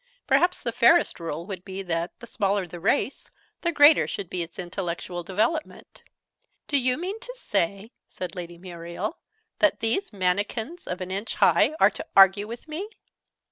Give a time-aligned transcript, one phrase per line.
[0.25, 3.29] Perhaps the fairest rule would be that, the smaller the race,
[3.61, 6.01] the greater should be its intellectual development!"
[6.67, 9.19] "Do you mean to say," said Lady Muriel,
[9.59, 12.89] "that these manikins of an inch high are to argue with me?"